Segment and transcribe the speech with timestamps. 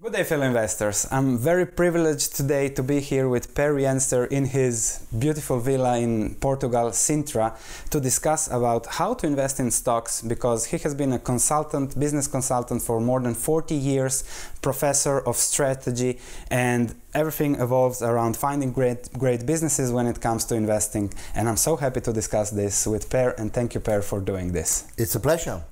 [0.00, 1.08] Good day, fellow investors.
[1.10, 6.36] I'm very privileged today to be here with Per Jenster in his beautiful villa in
[6.36, 7.56] Portugal, Sintra,
[7.90, 12.28] to discuss about how to invest in stocks because he has been a consultant, business
[12.28, 14.22] consultant for more than 40 years,
[14.62, 20.54] professor of strategy, and everything evolves around finding great, great businesses when it comes to
[20.54, 21.12] investing.
[21.34, 24.52] And I'm so happy to discuss this with Per, and thank you, Per, for doing
[24.52, 24.86] this.
[24.96, 25.64] It's a pleasure.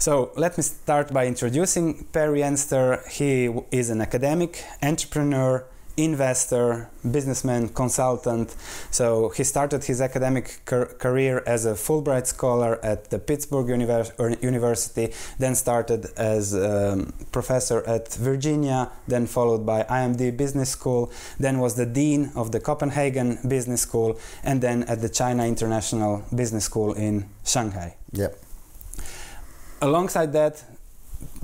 [0.00, 3.06] So let me start by introducing Per Jenster.
[3.06, 5.66] He is an academic, entrepreneur,
[5.98, 8.56] investor, businessman, consultant.
[8.90, 15.12] So he started his academic career as a Fulbright scholar at the Pittsburgh Univers- University,
[15.38, 21.74] then started as a professor at Virginia, then followed by IMD Business School, then was
[21.74, 26.94] the dean of the Copenhagen Business School, and then at the China International Business School
[26.94, 27.96] in Shanghai.
[28.12, 28.39] Yep
[29.80, 30.62] alongside that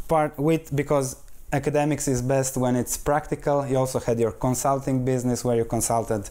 [0.08, 1.16] part with because
[1.52, 6.28] academics is best when it's practical you also had your consulting business where you consulted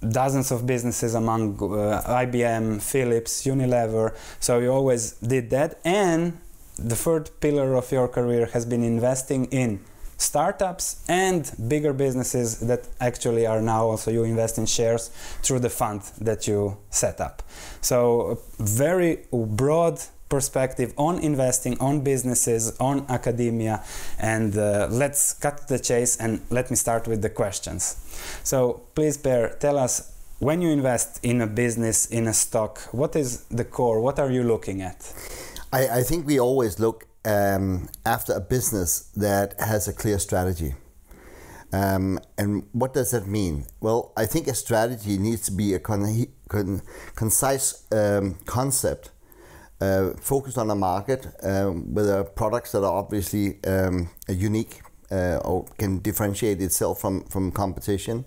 [0.00, 4.14] dozens of businesses among uh, IBM, Philips, Unilever.
[4.40, 5.78] So you always did that.
[5.84, 6.38] And
[6.78, 9.80] the third pillar of your career has been investing in
[10.18, 15.08] startups and bigger businesses that actually are now also you invest in shares
[15.42, 17.42] through the fund that you set up.
[17.80, 23.82] So very broad perspective on investing, on businesses, on academia.
[24.18, 27.96] And uh, let's cut the chase and let me start with the questions.
[28.42, 33.16] So, please, Per, tell us when you invest in a business, in a stock, what
[33.16, 34.00] is the core?
[34.00, 35.12] What are you looking at?
[35.72, 40.74] I, I think we always look um, after a business that has a clear strategy.
[41.72, 43.66] Um, and what does that mean?
[43.80, 46.82] Well, I think a strategy needs to be a con- con-
[47.14, 49.10] concise um, concept
[50.20, 55.98] focused on a market um, with products that are obviously um, unique uh, or can
[55.98, 58.24] differentiate itself from, from competition.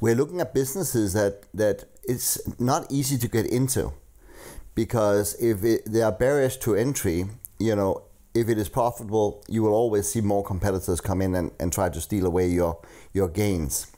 [0.00, 3.92] We're looking at businesses that, that it's not easy to get into
[4.74, 7.26] because if it, there are barriers to entry,
[7.58, 8.02] you know,
[8.32, 11.88] if it is profitable, you will always see more competitors come in and, and try
[11.88, 12.80] to steal away your,
[13.12, 13.88] your gains.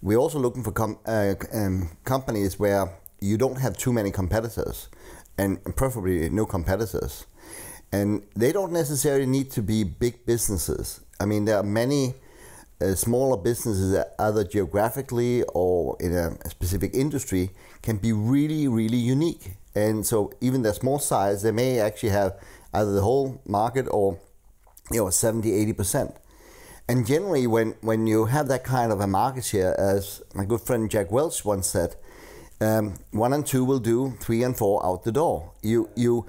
[0.00, 2.90] We're also looking for com- uh, um, companies where
[3.20, 4.88] you don't have too many competitors
[5.38, 7.26] and preferably no competitors.
[7.92, 11.00] And they don't necessarily need to be big businesses.
[11.20, 12.14] I mean, there are many
[12.80, 17.50] uh, smaller businesses that either geographically or in a specific industry
[17.82, 19.52] can be really, really unique.
[19.74, 22.38] And so even their small size, they may actually have
[22.72, 24.18] either the whole market or
[24.90, 26.16] you know 70, 80%.
[26.88, 30.60] And generally when, when you have that kind of a market share, as my good
[30.60, 31.96] friend Jack Welch once said,
[32.60, 35.52] um, one and two will do, three and four out the door.
[35.62, 36.26] You you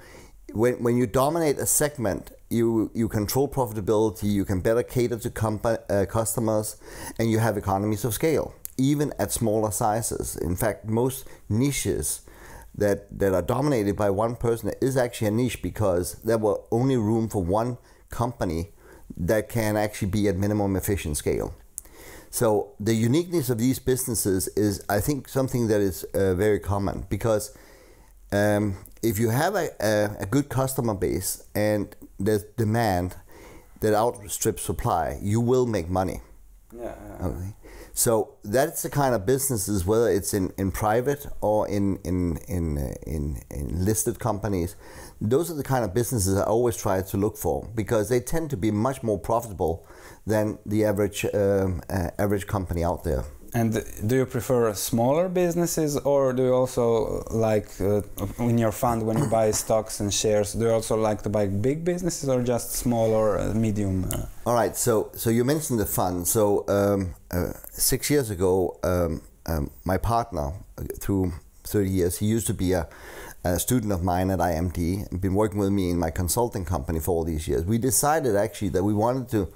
[0.52, 5.30] when, when you dominate a segment, you you control profitability, you can better cater to
[5.30, 6.76] compa- uh, customers,
[7.18, 10.36] and you have economies of scale, even at smaller sizes.
[10.36, 12.22] In fact, most niches
[12.74, 16.96] that that are dominated by one person is actually a niche because there were only
[16.96, 17.78] room for one
[18.10, 18.68] company
[19.16, 21.54] that can actually be at minimum efficient scale.
[22.36, 27.06] So the uniqueness of these businesses is, I think, something that is uh, very common
[27.08, 27.56] because
[28.30, 33.16] um, if you have a, a, a, good customer base and there's demand
[33.80, 36.20] that outstrips supply, you will make money.
[36.78, 36.94] Yeah.
[37.22, 37.54] Okay.
[37.94, 42.76] So that's the kind of businesses, whether it's in, in private or in in in,
[42.76, 44.76] uh, in in listed companies,
[45.22, 48.50] those are the kind of businesses I always try to look for because they tend
[48.50, 49.86] to be much more profitable
[50.26, 53.24] than the average um, uh, average company out there.
[53.54, 58.02] And do you prefer smaller businesses, or do you also like uh,
[58.38, 60.52] in your fund when you buy stocks and shares?
[60.52, 64.04] Do you also like to buy big businesses, or just small or uh, medium?
[64.12, 64.26] Uh?
[64.44, 64.76] All right.
[64.76, 66.28] So, so you mentioned the fund.
[66.28, 70.52] So um, uh, six years ago, um, um, my partner,
[71.00, 71.32] through
[71.64, 72.88] 30 years, he used to be a,
[73.44, 77.12] a student of mine at IMD, been working with me in my consulting company for
[77.12, 77.64] all these years.
[77.64, 79.48] We decided actually that we wanted to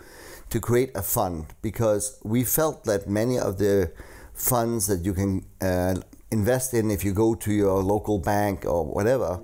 [0.51, 3.91] to create a fund because we felt that many of the
[4.35, 5.95] funds that you can uh,
[6.31, 9.41] invest in if you go to your local bank or whatever,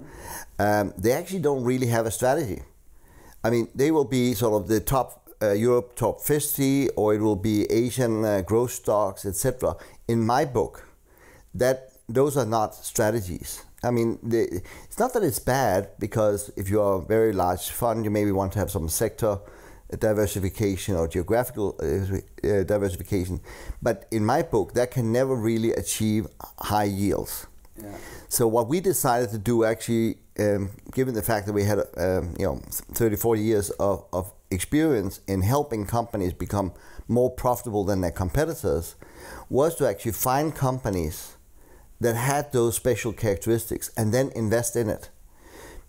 [0.58, 2.62] um, they actually don't really have a strategy.
[3.44, 7.20] I mean, they will be sort of the top uh, Europe top 50 or it
[7.20, 9.76] will be Asian uh, growth stocks, etc.
[10.08, 10.88] In my book,
[11.55, 13.62] that those are not strategies.
[13.82, 18.05] I mean, the, it's not that it's bad because if you're a very large fund,
[18.05, 19.38] you maybe want to have some sector
[19.99, 23.41] diversification or geographical uh, uh, diversification.
[23.81, 26.27] But in my book, that can never really achieve
[26.59, 27.47] high yields.
[27.81, 27.94] Yeah.
[28.29, 32.35] So what we decided to do actually, um, given the fact that we had um,
[32.38, 32.62] you know
[32.94, 36.73] 30, 40 years of, of experience in helping companies become
[37.09, 38.97] more profitable than their competitors,
[39.49, 41.37] was to actually find companies
[42.00, 45.11] that had those special characteristics and then invest in it.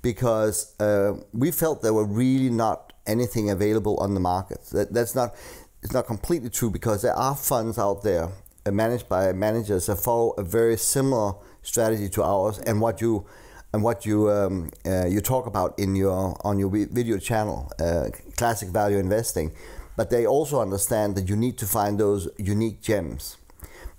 [0.01, 4.61] Because uh, we felt there were really not anything available on the market.
[4.71, 5.35] That, that's not,
[5.81, 8.29] it's not completely true because there are funds out there
[8.65, 13.25] uh, managed by managers that follow a very similar strategy to ours and what you
[13.73, 18.09] and what you um, uh, you talk about in your on your video channel, uh,
[18.37, 19.51] classic value investing.
[19.95, 23.37] But they also understand that you need to find those unique gems.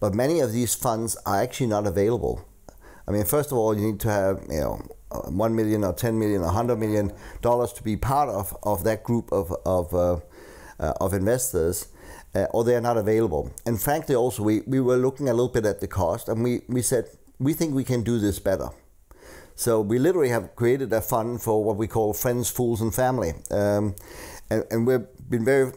[0.01, 2.45] But many of these funds are actually not available.
[3.07, 5.93] I mean, first of all, you need to have you know uh, one million or
[5.93, 7.13] ten million or hundred million
[7.43, 10.19] dollars to be part of, of that group of of, uh,
[10.81, 11.89] uh, of investors.
[12.35, 13.51] Uh, or they are not available.
[13.65, 16.61] And frankly, also we, we were looking a little bit at the cost, and we,
[16.69, 17.07] we said
[17.39, 18.69] we think we can do this better.
[19.55, 23.33] So we literally have created a fund for what we call friends, fools, and family,
[23.51, 23.97] um,
[24.51, 25.73] and, and, we've been very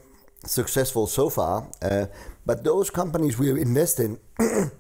[0.46, 1.68] successful so far.
[1.82, 2.06] Uh,
[2.46, 4.20] but those companies we invest in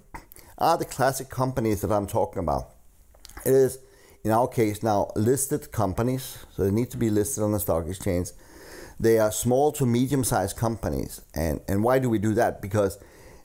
[0.57, 2.75] are the classic companies that I'm talking about.
[3.45, 3.79] It is,
[4.23, 7.87] in our case now, listed companies, so they need to be listed on the stock
[7.87, 8.29] exchange.
[8.99, 12.61] They are small to medium-sized companies, and and why do we do that?
[12.61, 12.99] Because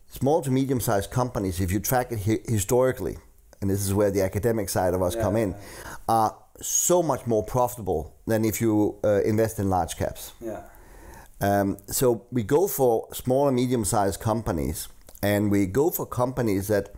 [0.09, 3.17] small to medium-sized companies, if you track it hi- historically,
[3.61, 5.23] and this is where the academic side of us Yeah.
[5.23, 5.55] come in,
[6.09, 10.33] are so much more profitable than if you uh, invest in large caps.
[10.41, 10.61] Yeah.
[11.41, 14.89] Um, so we go for small and medium-sized companies,
[15.23, 16.95] and we go for companies that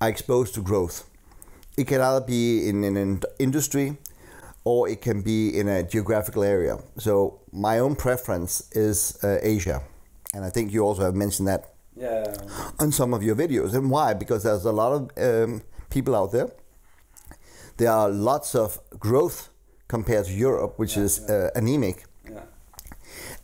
[0.00, 1.04] are exposed to growth.
[1.76, 3.96] It can either be in an industry,
[4.64, 6.76] or it can be in a geographical area.
[6.98, 9.82] So my own preference is uh, Asia,
[10.34, 11.62] and I think you also have mentioned that
[11.96, 12.34] Yeah.
[12.78, 13.74] on some of your videos.
[13.74, 14.14] And why?
[14.14, 16.48] Because there's a lot of um, people out there.
[17.76, 19.48] There are lots of growth
[19.88, 22.04] compared to Europe, which is uh, anemic.
[22.30, 22.44] Yeah.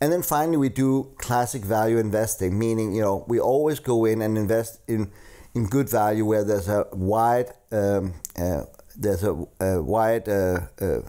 [0.01, 4.21] And then finally, we do classic value investing, meaning you know we always go in
[4.21, 5.11] and invest in
[5.55, 8.63] in good value where there's a wide um, uh,
[8.99, 11.01] there's a, a wide uh, uh,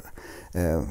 [0.55, 0.85] uh,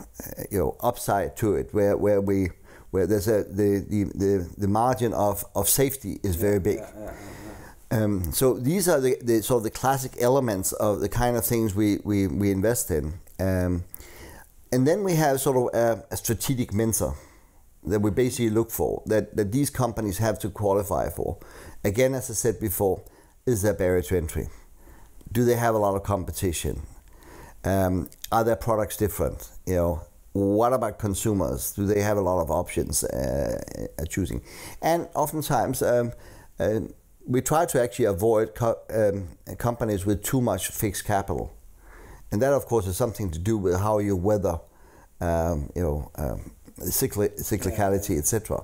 [0.52, 2.50] you know upside to it, where where we
[2.92, 6.78] where there's a the the, the, the margin of, of safety is very big.
[6.78, 7.14] Yeah, yeah,
[7.92, 11.46] Um, so these are the, the sort of the classic elements of the kind of
[11.46, 13.14] things we, we, we invest in.
[13.40, 13.84] Um,
[14.72, 17.16] and then we have sort of a, a strategic mentor
[17.84, 21.40] that we basically look for, that, that these companies have to qualify for.
[21.84, 23.02] Again, as I said before,
[23.50, 24.48] is there barrier to entry?
[25.32, 26.82] Do they have a lot of competition?
[27.64, 29.50] Um, are their products different?
[29.66, 30.02] You know,
[30.34, 31.72] what about consumers?
[31.72, 33.62] Do they have a lot of options uh,
[34.00, 34.42] uh, choosing?
[34.82, 36.14] And oftentimes, um,
[36.60, 36.82] uh,
[37.28, 41.52] we try to actually avoid co- um, companies with too much fixed capital,
[42.32, 44.60] and that, of course, is something to do with how you weather,
[45.20, 48.64] um, you know, um, cycli- cyclicality, etc.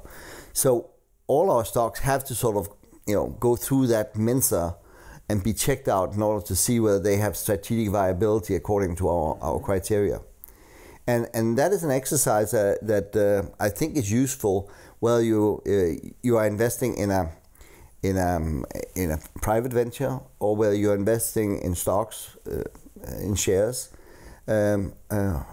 [0.53, 0.91] So
[1.27, 2.69] all our stocks have to sort of,
[3.05, 4.75] you know, go through that Mensa
[5.29, 9.09] and be checked out in order to see whether they have strategic viability according to
[9.09, 10.19] our, our criteria.
[11.07, 16.09] And, and that is an exercise that uh, I think is useful whether you, uh,
[16.23, 17.31] you are investing in a,
[18.01, 18.37] in, a,
[18.95, 22.63] in a private venture or whether you're investing in stocks, uh,
[23.21, 23.89] in shares
[24.47, 25.43] um, uh,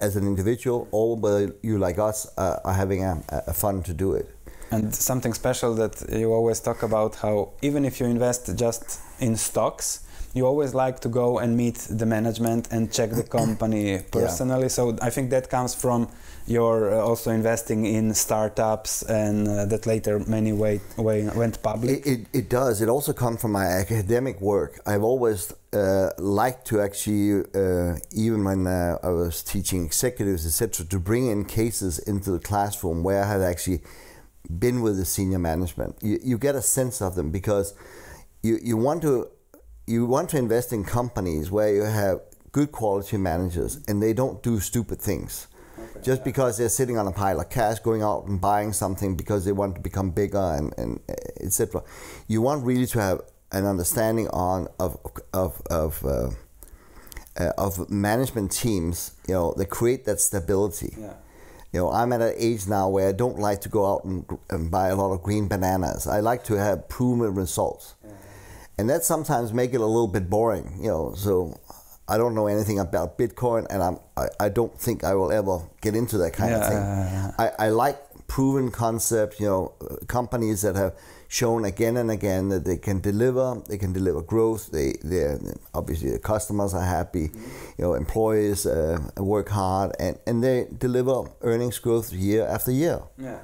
[0.00, 4.12] as an individual or whether you, like us, are having a, a fund to do
[4.12, 4.30] it.
[4.70, 9.36] And something special that you always talk about how even if you invest just in
[9.36, 14.68] stocks, you always like to go and meet the management and check the company personally.
[14.68, 16.08] So I think that comes from
[16.46, 21.90] your uh, also investing in startups and uh, that later many way, way went public.
[21.90, 22.80] It, it, it does.
[22.80, 24.80] It also comes from my academic work.
[24.86, 30.86] I've always uh, liked to actually, uh, even when uh, I was teaching executives, etc.,
[30.86, 33.82] to bring in cases into the classroom where I had actually
[34.48, 35.96] been with the senior management.
[36.02, 37.74] You, you get a sense of them because
[38.42, 39.28] you, you want to
[39.86, 42.20] you want to invest in companies where you have
[42.52, 45.46] good quality managers and they don't do stupid things.
[45.78, 46.24] Okay, Just yeah.
[46.24, 49.52] because they're sitting on a pile of cash, going out and buying something because they
[49.52, 51.00] want to become bigger and, and
[51.40, 51.82] etc.
[52.26, 53.20] You want really to have
[53.52, 54.98] an understanding on of
[55.32, 56.30] of of, uh,
[57.38, 59.12] uh, of management teams.
[59.26, 60.96] You know, that create that stability.
[60.98, 61.14] Yeah.
[61.72, 64.24] You know, I'm at an age now where I don't like to go out and,
[64.48, 66.06] and buy a lot of green bananas.
[66.06, 67.94] I like to have proven results.
[68.78, 71.12] And that sometimes make it a little bit boring, you know.
[71.14, 71.58] So
[72.08, 75.60] I don't know anything about Bitcoin, and I'm I, I don't think I will ever
[75.80, 77.34] get into that kind yeah, of thing.
[77.38, 77.98] I, I like
[78.28, 79.40] proven concept.
[79.40, 80.94] You know, uh, companies that have
[81.28, 83.62] shown again and again that they can deliver.
[83.68, 84.70] They can deliver growth.
[84.72, 85.36] They, they
[85.74, 87.30] obviously the customers are happy.
[87.76, 93.02] You know, employees uh, work hard and, and they deliver earnings growth year after year.
[93.18, 93.38] Yeah.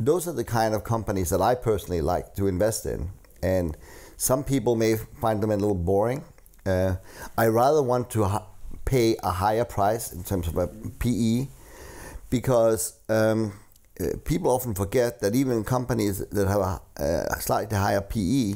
[0.00, 3.10] Those are the kind of companies that I personally like to invest in.
[3.42, 3.76] And
[4.16, 6.24] some people may find them a little boring.
[6.64, 6.96] Uh,
[7.36, 8.46] I rather want to ha-
[8.84, 11.48] pay a higher price in terms of a PE
[12.30, 13.52] because um,
[14.24, 16.80] people often forget that even companies that have a,
[17.30, 18.54] a slightly higher PE,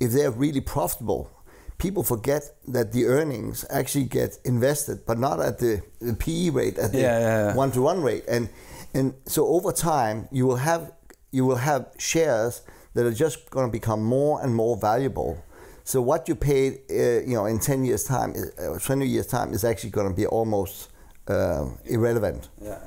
[0.00, 1.30] if they're really profitable,
[1.78, 6.78] people forget that the earnings actually get invested, but not at the, the PE rate,
[6.78, 7.54] at the Yeah, yeah, yeah.
[7.54, 8.24] one to one rate.
[8.28, 8.48] And
[8.94, 10.92] and so over time, you will have
[11.30, 12.62] you will have shares
[12.94, 15.44] that are just going to become more and more valuable.
[15.84, 19.52] So what you paid, uh, you know, in ten years' time, uh, twenty years' time,
[19.52, 20.90] is actually going to be almost
[21.28, 22.48] uh, irrelevant.
[22.60, 22.78] Yeah.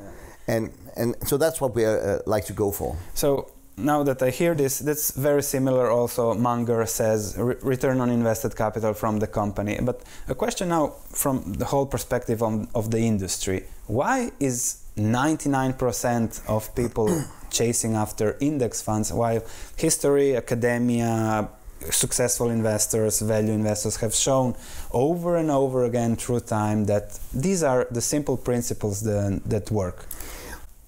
[0.47, 2.95] And and so that's what we uh, like to go for.
[3.13, 5.89] So now that I hear this, that's very similar.
[5.89, 9.79] Also, Munger says re- return on invested capital from the company.
[9.81, 16.47] But a question now from the whole perspective on, of the industry: Why is 99%
[16.47, 19.41] of people chasing after index funds, while
[19.75, 21.49] history, academia,
[21.91, 24.55] successful investors, value investors have shown
[24.91, 30.05] over and over again through time that these are the simple principles that, that work.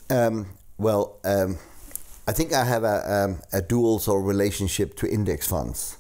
[0.10, 0.48] Um,
[0.78, 1.58] well, um,
[2.28, 5.98] I think I have a, um, a dual sort of relationship to index funds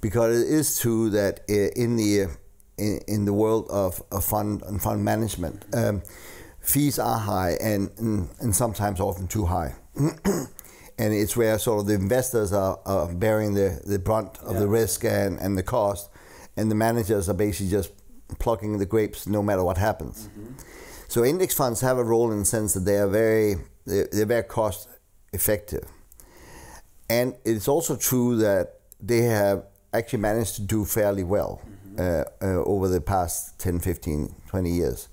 [0.00, 2.28] because it is true that in the
[2.76, 6.02] in, in the world of, of fund and fund management, um,
[6.60, 9.74] fees are high and, and and sometimes often too high.
[9.96, 14.66] and it's where sort of the investors are, are bearing the, the brunt of the
[14.66, 16.10] risk and, and the cost,
[16.56, 17.92] and the managers are basically just
[18.38, 20.28] plucking the grapes no matter what happens.
[21.08, 23.56] So index funds have a role in the sense that they are very
[23.86, 24.88] they're, they're very cost
[25.32, 25.88] effective,
[27.08, 31.62] and it's also true that they have actually managed to do fairly well
[31.98, 35.08] uh, uh, over the past 10, 15, 20 years.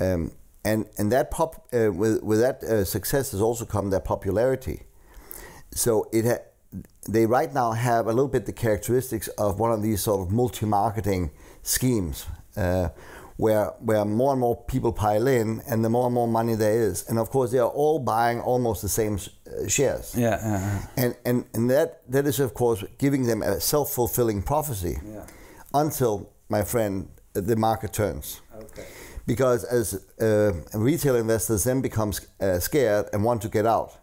[0.00, 0.32] Um,
[0.64, 4.82] and and that pop uh, with with that uh, success has also come their popularity.
[5.70, 6.44] So it ha-
[7.08, 10.32] they right now have a little bit the characteristics of one of these sort of
[10.32, 11.30] multi-marketing
[11.66, 12.88] schemes, uh,
[13.36, 16.80] where where more and more people pile in, and the more and more money there
[16.90, 20.14] is, and of course they are all buying almost the same uh, shares.
[20.16, 24.42] Yeah, yeah, And, and, and that, that is, of course, giving them a self fulfilling
[24.42, 25.26] prophecy yeah.
[25.74, 28.40] until, my friend, the market turns.
[28.54, 28.86] Okay.
[29.26, 33.98] Because as uh, retail investors then become uh, scared and want to get out,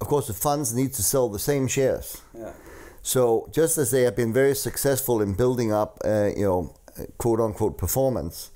[0.00, 2.22] of course, the funds need to sell the same shares.
[2.34, 2.52] Yeah.
[3.02, 6.74] So just as they have been very successful in building up, uh, you know,
[7.18, 8.50] quote unquote performance,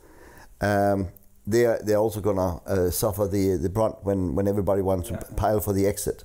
[0.61, 1.09] um,
[1.47, 5.17] they are they're also gonna uh, suffer the the brunt when when everybody wants to
[5.37, 6.25] pile for the exit.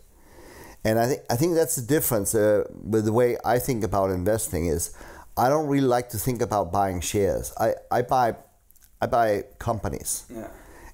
[0.84, 4.12] And I think I think that's the difference uh, with the way I think about
[4.12, 4.94] investing is
[5.38, 7.54] I don't really like to think about buying shares.
[7.58, 8.36] I, I buy
[9.02, 10.26] I buy companies.
[10.30, 10.48] Yeah.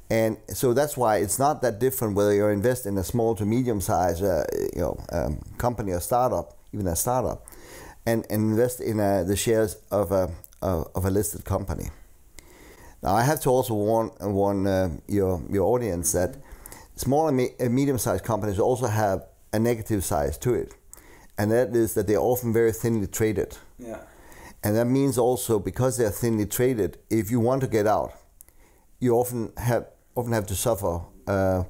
[0.09, 3.45] And so that's why it's not that different whether you invest in a small to
[3.45, 7.45] medium size, uh, you know, um, company or startup, even a startup,
[8.05, 10.29] and, invest in uh, the shares of a
[10.61, 11.89] of, of a listed company.
[13.01, 16.35] Now I have to also warn warn uh, your your audience that
[16.95, 19.19] small and me- and medium sized companies also have
[19.53, 20.75] a negative side to it,
[21.37, 23.57] and that is that they're often very thinly traded.
[23.79, 23.99] Yeah.
[24.63, 28.11] And that means also because they're thinly traded, if you want to get out,
[28.99, 31.63] you often have often have to suffer uh,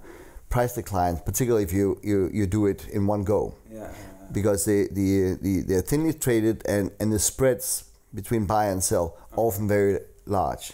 [0.50, 3.92] price declines, particularly if you, you, you do it in one go, Yeah.
[4.32, 9.18] Because they the, the they're thinly traded and, and the spreads between buy and sell
[9.34, 10.74] are often very large.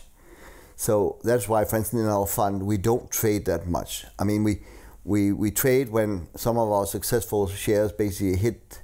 [0.75, 4.05] So that's why, for instance, in our fund, we don't trade that much.
[4.17, 4.61] I mean, we
[5.03, 8.81] we, we trade when some of our successful shares basically hit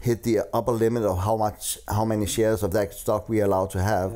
[0.00, 3.44] hit the upper limit of how much how many shares of that stock we are
[3.44, 4.12] allowed to have.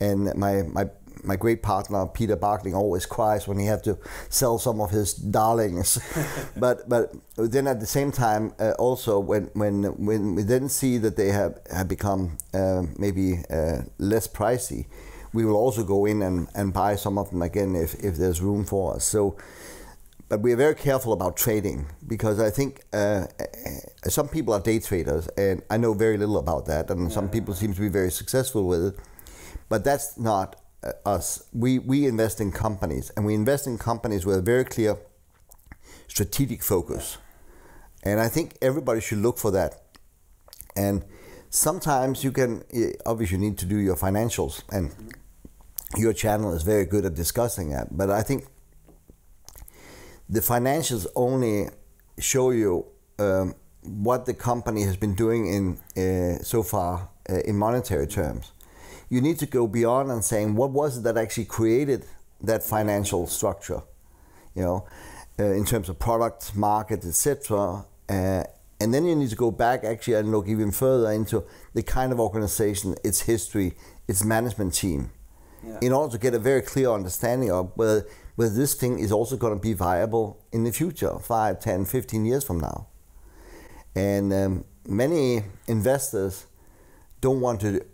[0.00, 0.86] And my, my
[1.24, 5.14] my great partner Peter Barkling always cries when he have to sell some of his
[5.14, 5.98] darlings.
[6.56, 10.98] but but then at the same time uh, also when when when we then see
[10.98, 14.86] that they have have become uh, maybe uh, less pricey,
[15.32, 18.40] we will also go in and, and buy some of them again if, if there's
[18.40, 19.04] room for us.
[19.04, 19.36] So
[20.28, 24.60] but we are very careful about trading because I think uh, uh, some people are
[24.60, 26.90] day traders, and I know very little about that.
[26.90, 28.94] And some people seem to be very successful with it,
[29.68, 30.56] but that's not
[31.04, 31.44] us.
[31.52, 34.96] We we invest in companies, and we invest in companies with a very clear
[36.08, 37.18] strategic focus,
[38.02, 39.82] and I think everybody should look for that.
[40.76, 41.04] And
[41.50, 44.92] sometimes you can eh, obviously you need to do your financials, and
[45.96, 47.96] your channel is very good at discussing that.
[47.96, 48.46] But I think
[50.28, 51.68] the financials only
[52.18, 52.86] show you
[53.18, 58.52] um, what the company has been doing in uh, so far uh, in monetary terms.
[59.08, 62.04] You need to go beyond and saying what was it that actually created
[62.40, 63.82] that financial structure,
[64.54, 64.86] you know,
[65.38, 67.84] uh, in terms of product, market, etc.
[68.08, 68.44] Uh,
[68.80, 71.44] and then you need to go back actually and look even further into
[71.74, 73.74] the kind of organization, its history,
[74.08, 75.10] its management team,
[75.66, 75.78] yeah.
[75.80, 78.06] in order to get a very clear understanding of whether,
[78.36, 82.24] whether this thing is also going to be viable in the future, 5, 10, 15
[82.24, 82.88] years from now.
[83.94, 86.46] And um, many investors
[87.20, 87.84] don't want to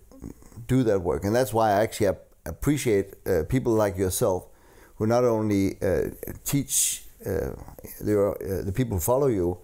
[0.67, 1.23] do that work.
[1.23, 4.47] And that's why I actually appreciate uh, people like yourself
[4.95, 6.09] who not only uh,
[6.43, 7.51] teach uh,
[7.99, 9.57] the, uh, the people who follow you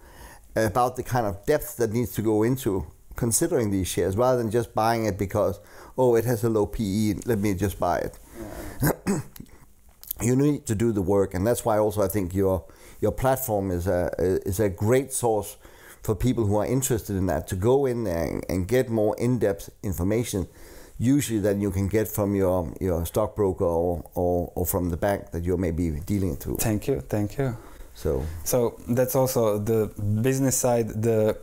[0.55, 4.49] about the kind of depth that needs to go into considering these shares rather than
[4.49, 5.59] just buying it because,
[5.97, 8.19] oh, it has a low PE, let me just buy it.
[8.81, 9.19] Yeah.
[10.21, 11.33] you need to do the work.
[11.33, 12.65] And that's why also I think your,
[13.01, 15.57] your platform is a, is a great source
[16.03, 19.15] for people who are interested in that to go in there and, and get more
[19.17, 20.47] in-depth information
[20.99, 25.31] usually than you can get from your, your stockbroker or, or, or from the bank
[25.31, 26.57] that you're maybe dealing through.
[26.57, 27.55] Thank you, thank you.
[27.93, 29.87] So, so that's also the
[30.21, 31.01] business side.
[31.01, 31.37] The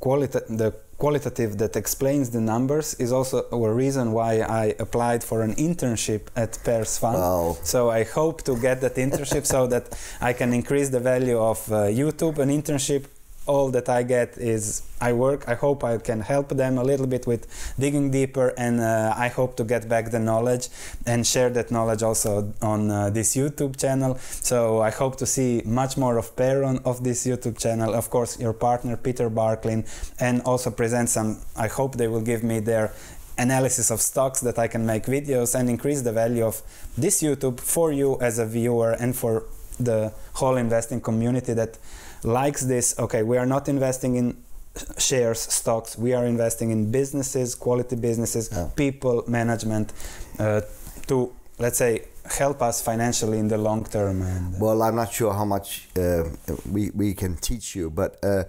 [0.00, 5.42] quality, the qualitative that explains the numbers is also a reason why I applied for
[5.42, 7.18] an internship at Per's Fund.
[7.18, 7.56] Wow.
[7.62, 11.58] So I hope to get that internship so that I can increase the value of
[11.70, 12.38] uh, YouTube.
[12.38, 13.06] An internship
[13.46, 15.48] all that I get is I work.
[15.48, 17.46] I hope I can help them a little bit with
[17.78, 20.68] digging deeper, and uh, I hope to get back the knowledge
[21.06, 24.16] and share that knowledge also on uh, this YouTube channel.
[24.18, 27.94] So I hope to see much more of Per on of this YouTube channel.
[27.94, 29.84] Of course, your partner Peter Barklin,
[30.18, 31.38] and also present some.
[31.56, 32.92] I hope they will give me their
[33.38, 36.62] analysis of stocks that I can make videos and increase the value of
[36.96, 39.44] this YouTube for you as a viewer and for
[39.78, 41.78] the whole investing community that
[42.22, 44.36] likes this okay we are not investing in
[44.98, 48.68] shares stocks we are investing in businesses quality businesses yeah.
[48.76, 49.92] people management
[50.38, 50.60] uh,
[51.06, 52.02] to let's say
[52.38, 55.88] help us financially in the long term and, uh, well i'm not sure how much
[55.96, 56.24] uh,
[56.70, 58.44] we, we can teach you but uh,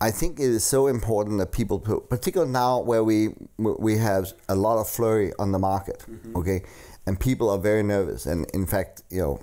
[0.00, 4.54] I think it is so important that people, particularly now where we we have a
[4.54, 6.36] lot of flurry on the market, mm-hmm.
[6.36, 6.62] okay,
[7.06, 8.26] and people are very nervous.
[8.26, 9.40] And in fact, you know,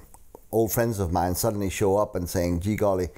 [0.52, 3.10] old friends of mine suddenly show up and saying, "Gee golly,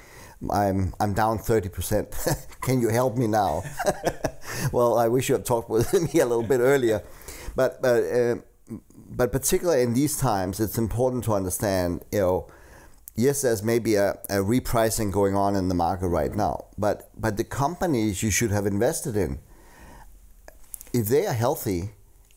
[0.50, 2.14] I'm I'm down thirty percent.
[2.60, 3.62] Can you help me now?"
[4.72, 7.02] well, I wish you had talked with me a little bit earlier,
[7.56, 8.36] but but uh,
[9.10, 12.04] but particularly in these times, it's important to understand.
[12.12, 12.46] You know,
[13.14, 17.36] yes, there's maybe a, a repricing going on in the market right now, but but
[17.36, 19.38] the companies you should have invested in,
[20.92, 21.90] if they are healthy,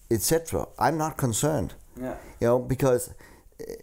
[0.10, 1.74] etc., I'm not concerned.
[2.00, 2.16] Yeah.
[2.40, 3.14] You know, because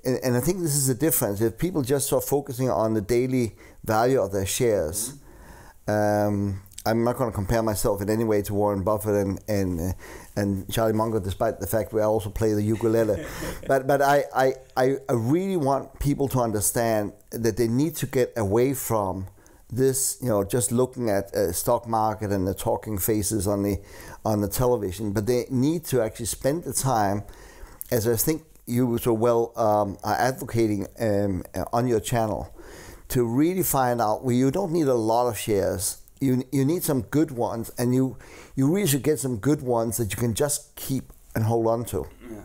[0.04, 1.40] and, and, I think this is the difference.
[1.40, 5.14] If people just start focusing on the daily value of their shares,
[5.88, 9.80] um, I'm not going to compare myself in any way to Warren Buffett and and
[9.80, 9.92] uh,
[10.36, 13.24] and Charlie Munger, despite the fact we also play the ukulele.
[13.66, 18.32] but but I, I I really want people to understand that they need to get
[18.36, 19.26] away from
[19.70, 23.80] this, you know, just looking at a stock market and the talking faces on the
[24.24, 25.12] on the television.
[25.12, 27.24] But they need to actually spend the time,
[27.90, 32.54] as I think you so well um, are advocating um, on your channel
[33.08, 35.98] to really find out where you don't need a lot of shares.
[36.20, 38.16] You, you need some good ones, and you,
[38.56, 41.84] you really should get some good ones that you can just keep and hold on
[41.86, 42.06] to.
[42.30, 42.40] Yeah.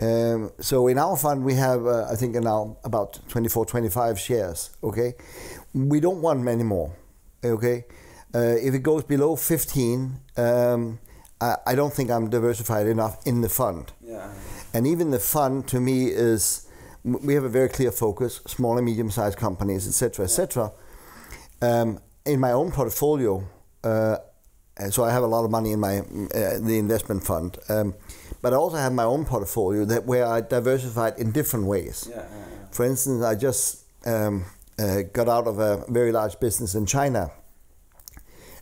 [0.00, 4.70] Um, so in our fund, we have, uh, I think, now about 24, 25 shares.
[4.82, 5.14] Okay,
[5.72, 6.92] we don't want many more.
[7.44, 7.84] Okay,
[8.34, 10.98] uh, if it goes below 15, um,
[11.40, 13.92] I, I, don't think I'm diversified enough in the fund.
[14.00, 14.32] Yeah.
[14.74, 16.66] And even the fund to me is
[17.04, 20.72] we have a very clear focus: small and medium-sized companies, etc., etc.
[21.60, 23.44] Um, in my own portfolio,
[23.84, 24.16] uh,
[24.90, 27.94] so I have a lot of money in my uh, the investment fund, um,
[28.40, 32.08] but I also have my own portfolio that where I diversified in different ways.
[32.08, 32.66] Yeah, yeah, yeah.
[32.70, 34.44] For instance, I just um,
[34.78, 37.30] uh, got out of a very large business in China,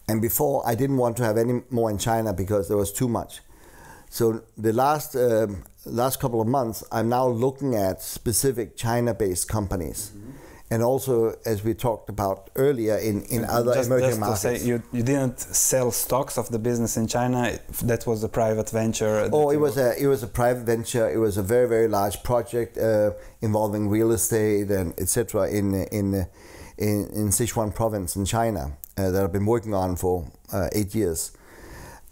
[0.08, 3.08] and before I didn't want to have any more in China because there was too
[3.08, 3.40] much.
[4.10, 10.10] So the last um, last couple of months, I'm now looking at specific China-based companies.
[10.14, 10.30] Mm-hmm.
[10.72, 14.42] And also, as we talked about earlier, in, in other just, emerging just markets.
[14.42, 17.58] To say, you, you didn't sell stocks of the business in China.
[17.82, 19.28] That was a private venture.
[19.32, 21.10] Oh, it was a it was a private venture.
[21.10, 25.48] It was a very very large project uh, involving real estate and etc.
[25.50, 26.26] in in
[26.78, 30.94] in in Sichuan province in China uh, that I've been working on for uh, eight
[30.94, 31.32] years.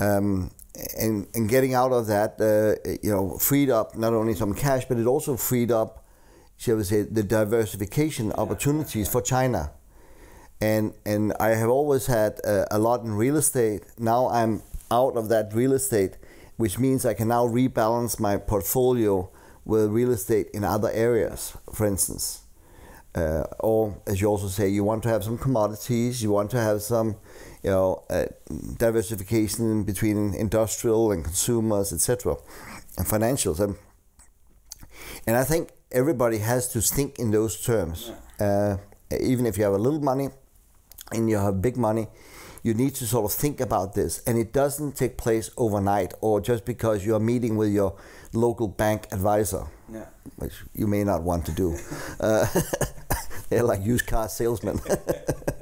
[0.00, 0.50] Um,
[0.98, 4.84] and, and getting out of that, uh, you know, freed up not only some cash,
[4.86, 6.04] but it also freed up
[6.58, 9.70] shall we say, the diversification opportunities for China.
[10.60, 13.84] And, and I have always had a, a lot in real estate.
[13.96, 16.16] Now I'm out of that real estate,
[16.56, 19.30] which means I can now rebalance my portfolio
[19.64, 22.42] with real estate in other areas, for instance.
[23.14, 26.60] Uh, or as you also say, you want to have some commodities, you want to
[26.60, 27.14] have some,
[27.62, 28.26] you know, uh,
[28.76, 32.36] diversification between industrial and consumers, etc.,
[32.96, 33.60] and financials.
[33.60, 33.76] And,
[35.26, 38.12] and I think everybody has to think in those terms.
[38.40, 38.76] Uh,
[39.20, 40.28] even if you have a little money
[41.12, 42.06] and you have big money,
[42.62, 44.22] you need to sort of think about this.
[44.26, 47.96] And it doesn't take place overnight or just because you're meeting with your
[48.32, 50.06] local bank advisor, Yeah.
[50.36, 51.76] which you may not want to do.
[52.20, 52.46] uh,
[53.48, 54.80] they're like used car salesmen.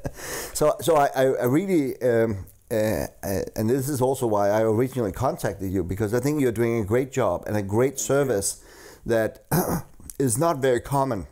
[0.55, 5.13] so, so I, I really, um, uh, uh, and this is also why I originally
[5.13, 8.63] contacted you because I think you're doing a great job and a great service
[9.05, 9.45] that
[10.19, 11.27] is not very common.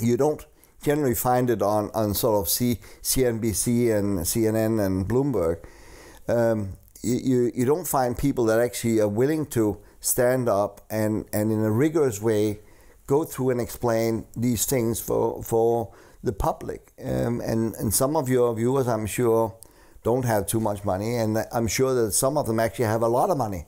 [0.00, 0.44] You don't
[0.82, 5.58] generally find it on, on sort of C, CNBC and CNN and Bloomberg.
[6.28, 11.52] Um, you, you, don't find people that actually are willing to stand up and, and
[11.52, 12.60] in a rigorous way
[13.06, 15.92] go through and explain these things for, for
[16.26, 16.92] the public.
[17.02, 19.56] Um, and, and some of your viewers, I'm sure,
[20.02, 23.08] don't have too much money, and I'm sure that some of them actually have a
[23.08, 23.66] lot of money.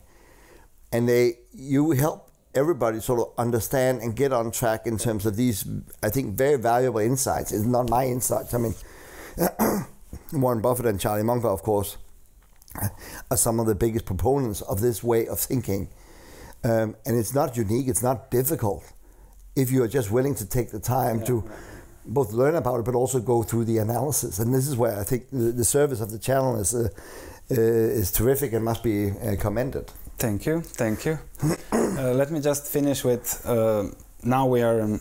[0.92, 5.36] And they, you help everybody sort of understand and get on track in terms of
[5.36, 5.66] these,
[6.02, 7.52] I think, very valuable insights.
[7.52, 8.54] It's not my insights.
[8.54, 8.74] I mean,
[10.32, 11.96] Warren Buffett and Charlie Munger, of course,
[13.30, 15.88] are some of the biggest proponents of this way of thinking.
[16.64, 18.84] Um, and it's not unique, it's not difficult
[19.54, 21.48] if you are just willing to take the time to
[22.08, 24.38] both learn about it but also go through the analysis.
[24.38, 26.88] And this is where I think the, the service of the channel is, uh,
[27.50, 29.92] uh, is terrific and must be uh, commended.
[30.18, 31.18] Thank you, thank you.
[31.72, 33.40] uh, let me just finish with.
[33.46, 33.84] Uh,
[34.24, 35.00] now we are, in,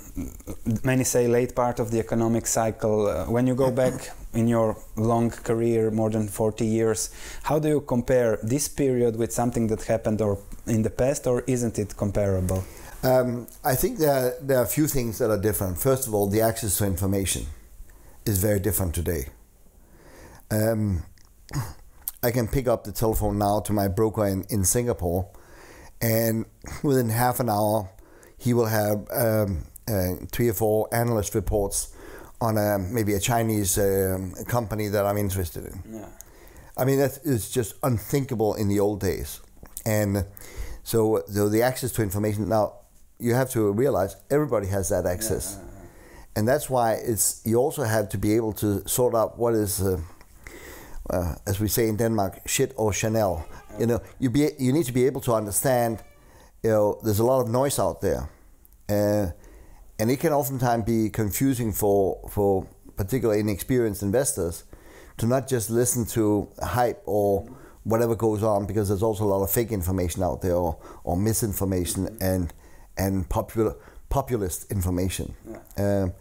[0.83, 3.07] many say, late part of the economic cycle.
[3.07, 7.09] Uh, when you go back in your long career, more than 40 years,
[7.43, 11.43] how do you compare this period with something that happened or in the past, or
[11.47, 12.63] isn't it comparable?
[13.07, 15.77] Um, I think there, there are a few things that are different.
[15.77, 17.45] First of all, the access to information
[18.25, 19.27] is very different today.
[20.51, 21.03] Um,
[22.21, 25.29] I can pick up the telephone now to my broker in, in Singapore,
[26.01, 26.45] and
[26.83, 27.89] within half an hour,
[28.37, 31.95] he will have um, uh, three or four analyst reports
[32.41, 35.81] on a, maybe a Chinese um, company that I'm interested in.
[35.89, 36.09] Yeah.
[36.75, 39.39] I mean, that is just unthinkable in the old days.
[39.85, 40.25] And
[40.83, 42.73] so, so the access to information now,
[43.19, 45.57] you have to realize everybody has that access.
[46.35, 49.81] And that's why it's you also have to be able to sort out what is,
[49.81, 49.99] uh,
[51.09, 53.45] uh, as we say in Denmark, shit or Chanel.
[53.79, 56.03] You know, you be you need to be able to understand.
[56.63, 58.29] You know, there's a lot of noise out there,
[58.89, 59.31] uh,
[59.99, 64.63] and it can oftentimes be confusing for for particularly inexperienced investors
[65.17, 67.47] to not just listen to hype or
[67.83, 71.15] whatever goes on because there's also a lot of fake information out there or, or
[71.15, 72.53] misinformation and
[72.97, 73.75] and popular
[74.09, 75.33] populist information.
[75.77, 76.13] Um,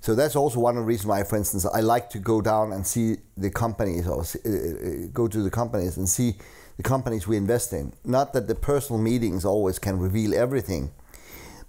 [0.00, 2.72] so that's also one of the reasons why, for instance, I like to go down
[2.72, 6.36] and see the companies or see, uh, uh, go to the companies and see
[6.78, 7.92] the companies we invest in.
[8.04, 10.90] Not that the personal meetings always can reveal everything,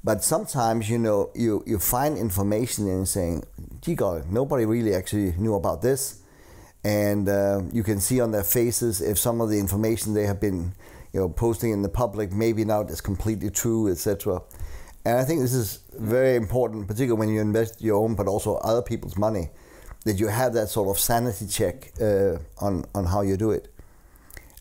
[0.03, 3.43] but sometimes you know you, you find information and saying,
[3.81, 6.21] "Gee, God, nobody really actually knew about this,"
[6.85, 10.39] and uh, you can see on their faces if some of the information they have
[10.39, 10.73] been
[11.13, 14.41] you know posting in the public maybe not is completely true, etc.
[15.05, 18.55] And I think this is very important, particularly when you invest your own, but also
[18.57, 19.49] other people's money,
[20.05, 23.67] that you have that sort of sanity check uh, on on how you do it.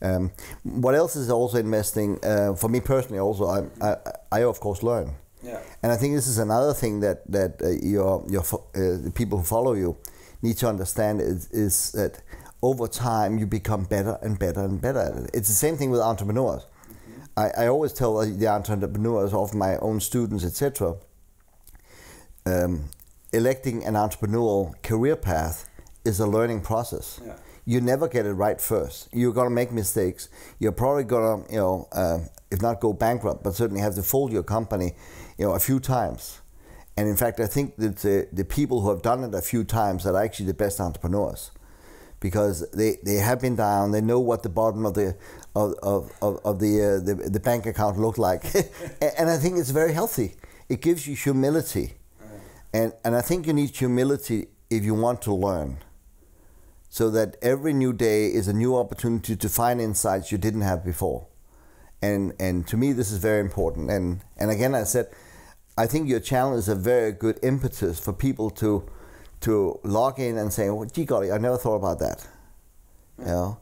[0.02, 0.30] Um,
[0.62, 3.18] what else is also investing uh, for me personally?
[3.20, 3.96] Also, I, I,
[4.32, 5.10] I of course learn,
[5.42, 5.60] Yeah.
[5.82, 9.38] and I think this is another thing that that uh, your your uh, the people
[9.38, 9.96] who follow you
[10.42, 12.22] need to understand is, is that
[12.62, 15.30] over time you become better and better and better at it.
[15.32, 16.66] It's the same thing with entrepreneurs.
[17.36, 20.96] I, I always tell the entrepreneurs of my own students, etc.
[22.44, 22.90] Um,
[23.32, 25.68] electing an entrepreneurial career path
[26.04, 27.20] is a learning process.
[27.24, 27.36] Yeah.
[27.66, 29.08] You never get it right first.
[29.12, 30.28] You're gonna make mistakes.
[30.58, 32.18] You're probably gonna, you know, uh,
[32.50, 34.94] if not go bankrupt, but certainly have to fold your company,
[35.38, 36.40] you know, a few times.
[36.96, 39.62] And in fact, I think that the, the people who have done it a few
[39.64, 41.52] times are actually the best entrepreneurs
[42.20, 43.90] because they, they have been down.
[43.90, 45.16] They know what the bottom of the
[45.56, 48.44] of, of, of, of the, uh, the the bank account looked like,
[49.18, 50.36] and I think it's very healthy.
[50.68, 51.94] It gives you humility,
[52.72, 55.78] and and I think you need humility if you want to learn.
[56.92, 60.84] So that every new day is a new opportunity to find insights you didn't have
[60.84, 61.26] before,
[62.02, 63.90] and and to me this is very important.
[63.90, 65.08] And and again, I said.
[65.78, 68.84] I think your channel is a very good impetus for people to
[69.40, 72.26] to log in and say, well, "Gee golly, I never thought about that."
[73.18, 73.58] You know,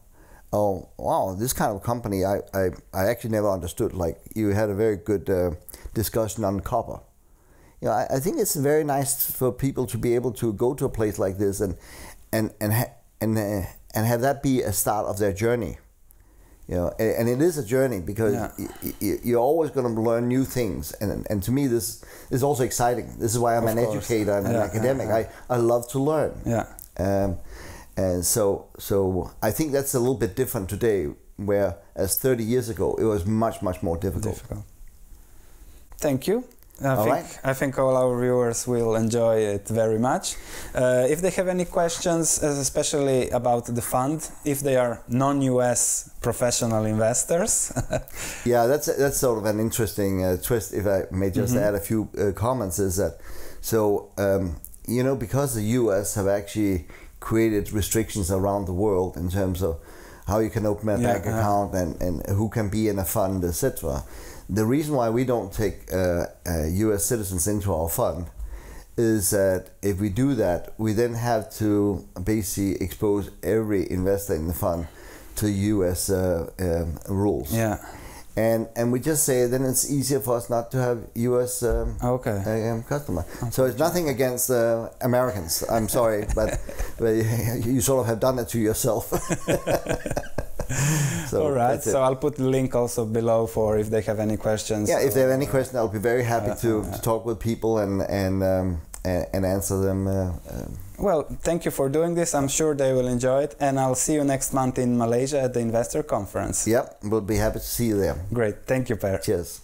[0.53, 3.93] oh wow, this kind of company I, I, I actually never understood.
[3.95, 5.53] Like you had a very good uh,
[5.95, 7.01] discussion on copper.
[7.81, 10.75] You know, I, I think it's very nice for people to be able to go
[10.75, 11.77] to a place like this and
[12.33, 15.79] and and ha- and uh, and have that be a start of their journey.
[16.69, 18.51] You know, and, and it is a journey because Yeah.
[18.59, 22.43] y- y- you're always going to learn new things, and and to me this is
[22.43, 23.07] also exciting.
[23.19, 23.97] This is why I'm Of an course.
[23.97, 25.07] educator and an academic.
[25.09, 25.17] yeah,
[25.51, 26.33] I I love to learn.
[26.45, 26.67] Yeah.
[26.99, 27.37] Um,
[27.97, 32.95] and so, so I think that's a little bit different today, whereas 30 years ago
[32.99, 34.35] it was much, much more difficult.
[34.35, 34.65] difficult.
[36.01, 36.45] Thank you.
[36.81, 37.39] I All think right.
[37.45, 40.37] I think all our viewers will enjoy it very much.
[40.75, 46.11] Uh, if they have any questions, uh, especially about the fund, if they are non-US
[46.21, 47.73] professional investors,
[48.45, 50.73] Yeah, that's that's sort of an interesting uh, twist.
[50.73, 53.19] If I may just add a few uh, comments, is that
[53.61, 56.15] so um, you know because the U.S.
[56.15, 56.87] have actually
[57.21, 59.77] created restrictions around the world in terms of
[60.29, 61.39] how you can open a Yeah, bank yeah.
[61.39, 64.05] account and, and who can be in a fund, etc.
[64.51, 67.05] The reason why we don't take uh, uh, U.S.
[67.05, 68.27] citizens into our fund
[68.97, 74.47] is that if we do that, we then have to basically expose every investor in
[74.49, 74.87] the fund
[75.37, 76.11] to U.S.
[76.11, 77.53] Uh, um, rules.
[77.55, 77.79] yeah.
[78.37, 81.63] And and we just say then it's easier for us not to have U.S.
[81.65, 82.43] Um, Okay.
[82.47, 83.25] uh, um, customer.
[83.51, 85.65] So it's nothing against uh, Americans.
[85.69, 86.59] I'm sorry, but,
[86.99, 87.11] but
[87.67, 89.13] you sort of have done it to yourself.
[91.29, 91.83] so all right.
[91.83, 94.89] So I'll put the link also below for if they have any questions.
[94.89, 97.39] yeah, if they have any questions, I'll be very happy to, uh, to talk with
[97.41, 100.07] people and and um, and, and answer them.
[100.07, 102.35] Uh, um, Well, thank you for doing this.
[102.35, 105.53] I'm sure they will enjoy it, and I'll see you next month in Malaysia at
[105.55, 106.67] the investor conference.
[106.67, 108.17] yep, we'll be happy to see you there.
[108.33, 108.67] Great.
[108.67, 109.19] Thank you, Per.
[109.19, 109.61] Cheers.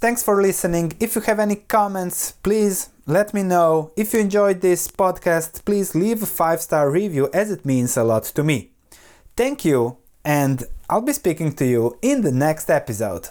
[0.00, 0.92] Thanks for listening.
[1.00, 3.90] If you have any comments, please let me know.
[3.96, 8.04] If you enjoyed this podcast, please leave a five star review as it means a
[8.04, 8.70] lot to me.
[9.36, 13.28] Thank you, and I'll be speaking to you in the next episode.